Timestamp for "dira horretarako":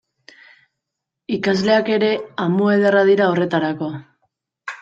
3.13-3.95